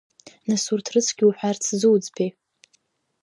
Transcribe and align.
Нас 0.47 0.63
урҭ 0.73 0.85
рыцәгьа 0.93 1.25
уҳәарц 1.29 1.63
зуӡбеи? 1.79 2.29